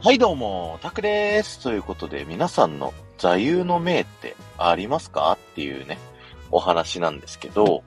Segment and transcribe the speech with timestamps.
[0.00, 1.60] はいどうも、タクです。
[1.60, 5.32] ということで、皆さんの座右の銘ってありますか？
[5.32, 5.98] っていうね、
[6.52, 7.82] お話なんですけど、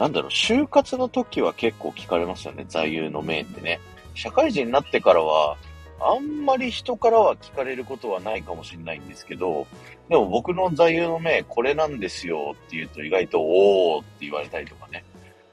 [0.00, 3.78] なんだろう、就活の時は結構聞かれますよね、座右の銘ってね。
[4.14, 5.56] 社会人になってからは、
[6.00, 9.68] あんまり人からは聞かれることはないかもしれないんですけど、
[10.08, 15.04] でも僕の座右の銘これなんですよって言うと意外とおーって言われたりとかね、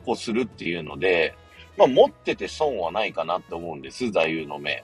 [0.03, 1.35] こうするっていうので、
[1.77, 4.83] まあ持ってて損はないかなって思うんです、座右の銘。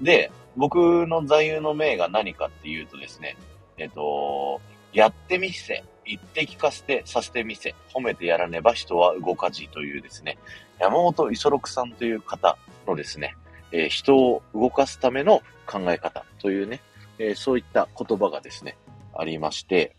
[0.00, 3.36] で、僕の座右の銘が何かっていうとですね、
[3.78, 4.60] えっと、
[4.92, 10.38] やってみせ、言って聞かせて、させてみせ、褒めてやらねば人は動かじというですね、
[10.78, 12.56] 山本五十六さんという方
[12.86, 13.36] のですね、
[13.72, 16.80] えー、人を動かすための考え方というね、
[17.18, 18.76] えー、そういった言葉がですね、
[19.14, 19.94] ありまして、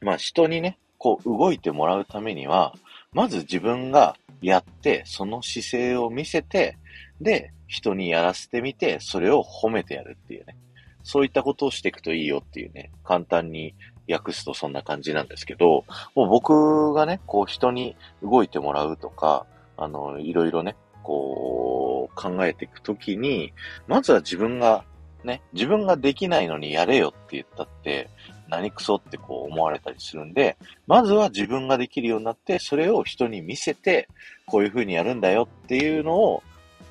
[0.00, 2.74] まあ人にね、こう動いてもらうためには、
[3.12, 6.76] まず自分がやって、その姿勢を見せて、
[7.20, 10.56] で、人にやらせてみて、それを褒めてやるっていうね。
[11.02, 13.74] そういったことをしていくといいよっていうね、簡単に
[14.10, 19.46] 訳すとそんな感じなんですけど、もう僕がね、こう人に動いてもらうとか、
[19.76, 23.52] あの、いろいろね、こう考えていくときに、
[23.86, 24.84] まずは自分が
[25.24, 28.08] ね、自分ができないのにやれよって言ったって、
[28.48, 34.08] 何クソってこう思われたりするんで、まずは自分ができるようになって、それを人に見せて、
[34.46, 36.42] こういう風にやるんだよっていうのを、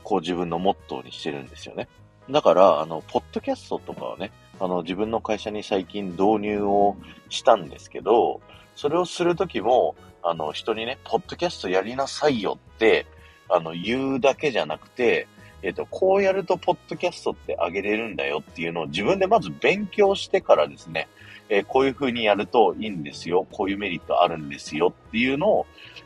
[0.08, 1.90] こう自分のモットーにしてるんですよね。
[2.30, 6.96] だから、あの、ポッドキャストとかはね、あの、自分の会社に最近導入を
[7.28, 8.40] したんですけど、
[8.74, 13.06] それをするときも、あの、人にね、ポッドキャストやりなさいよって、
[13.50, 15.28] あの、言うだけじゃなくて、
[15.62, 21.10] えっ、と、こうやると、ポッドキャストって上げれるんだよっていうのを自分でまず勉強してからですね、
[21.50, 25.66] えー、こういう風にやるといいんですよ、こういうメリットあるんですよっていうのを、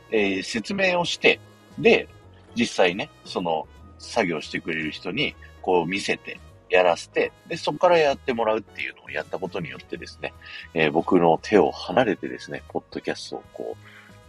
[0.09, 1.39] えー、説明をして、
[1.77, 2.07] で、
[2.55, 3.67] 実際ね、その、
[4.01, 10.33] 作業してくれる人に、こう見せて、やらせて、で、そこからやってもらうっていうのをやったことによってですね、
[10.73, 13.77] えー、僕の手を離れてですね、ポッドキャストをこ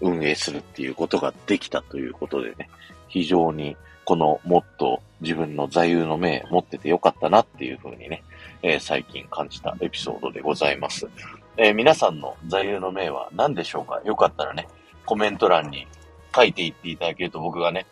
[0.01, 2.69] う、運営するっていうことができたということでね、
[3.07, 8.25] 非常にこのもっと自分の座右の銘持っててよかったなっていうふうにね、
[8.63, 11.09] えー、最近感じたエピソードでございます。
[11.57, 14.01] えー、皆さんの座右の銘は何でしょうか？
[14.05, 14.67] よかったらね、
[15.07, 15.87] コメント欄に
[16.35, 17.87] 書いていっていただけると僕がね、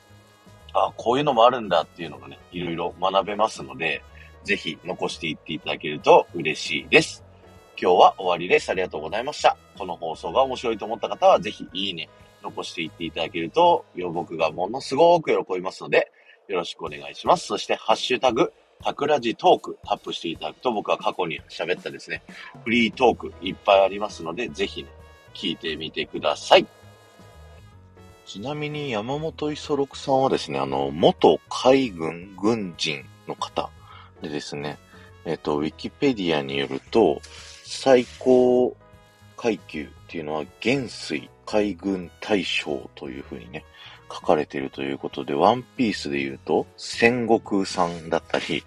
[0.72, 4.02] あ、こういうのもあるんだっていうのがね、いろいろ学べますので、
[4.44, 7.24] ぜひ残していっていただけると嬉しいです。
[7.80, 8.70] 今日は終わりです。
[8.70, 9.56] ありがとうございました。
[9.78, 12.08] この放送が面白いと思った方は、ぜひいいね、
[12.42, 16.10] 残していっていただけると、僕がものすごく喜びますので、
[16.48, 17.46] よろしくお願いします。
[17.46, 22.22] そして、ハッシュタグ、タクラジトークタップしていただくと、僕は過去に喋ったですね、
[22.64, 24.88] フリートークいっぱいありますので、ぜひね、
[25.34, 26.66] 聞いてみてください。
[28.30, 33.70] ちなみに山本五十六さんはですね、あの、元海軍軍人の方
[34.22, 34.78] でですね、
[35.24, 37.20] えっ、と、ウィキペディアによると、
[37.64, 38.76] 最高
[39.36, 43.64] 階級っていうのは元帥海軍大将というふうにね、
[44.08, 48.62] 書かれているということで、ワンピースで言うと、戦国さんだったり、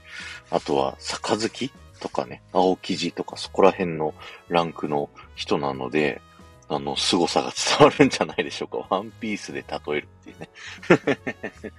[0.50, 4.13] あとは、杯とかね、青生地とかそこら辺の
[4.50, 6.22] ランクの人なので、
[6.69, 8.96] あの、凄さが伝わるんじゃないでしょうか。
[8.96, 10.50] ワンピースで例えるっていうね。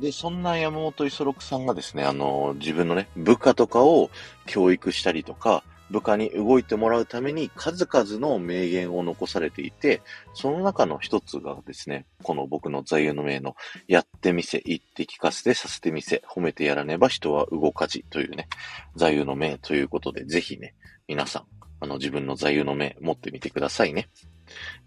[0.00, 4.10] で、そんな山本五十六さんがですね、あの、自分のね、部下とかを
[4.46, 10.02] 教育したりとか、部下に動いてもらうために数々の名言を残されていて、
[10.34, 18.48] その中の一つがですね、この僕の座右の銘の、やってみせ、言って聞かせて、させてみせ、褒めてやらねば人は動かじというね、
[18.96, 20.74] 座右の銘ということで、ぜひね、
[21.06, 21.44] 皆さん、
[21.80, 24.08] あの自分の座右の銘持ってみてくださいね。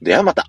[0.01, 0.47] ではまた